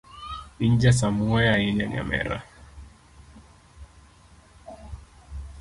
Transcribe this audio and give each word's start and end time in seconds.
In 0.63 0.79
ja 0.79 0.91
samuoyo 0.93 1.49
ahinya 1.55 1.85
nyamera. 1.93 2.37